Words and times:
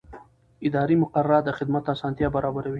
اداري 0.67 0.95
مقررات 1.03 1.43
د 1.45 1.49
خدمت 1.57 1.83
اسانتیا 1.93 2.27
برابروي. 2.35 2.69